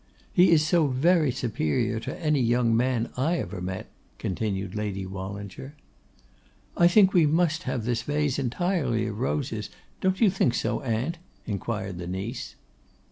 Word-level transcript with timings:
'He 0.33 0.49
is 0.49 0.65
so 0.65 0.87
very 0.87 1.31
superior 1.31 1.99
to 1.99 2.19
any 2.19 2.39
young 2.39 2.75
man 2.75 3.11
I 3.15 3.37
ever 3.37 3.61
met,' 3.61 3.91
continued 4.17 4.73
Lady 4.73 5.05
Wallinger. 5.05 5.75
'I 6.75 6.87
think 6.87 7.13
we 7.13 7.27
must 7.27 7.63
have 7.69 7.85
this 7.85 8.01
vase 8.01 8.39
entirely 8.39 9.05
of 9.05 9.19
roses; 9.19 9.69
don't 9.99 10.19
you 10.19 10.31
think 10.31 10.55
so, 10.55 10.81
aunt?' 10.81 11.19
inquired 11.45 11.99
her 11.99 12.07
niece. 12.07 12.55